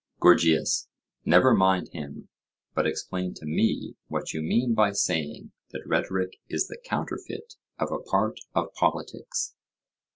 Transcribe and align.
GORGIAS: 0.19 0.87
Never 1.25 1.53
mind 1.53 1.89
him, 1.89 2.27
but 2.73 2.87
explain 2.87 3.35
to 3.35 3.45
me 3.45 3.97
what 4.07 4.33
you 4.33 4.41
mean 4.41 4.73
by 4.73 4.93
saying 4.93 5.51
that 5.69 5.85
rhetoric 5.85 6.37
is 6.49 6.65
the 6.67 6.81
counterfeit 6.83 7.53
of 7.77 7.91
a 7.91 7.99
part 8.01 8.39
of 8.55 8.73
politics. 8.73 9.53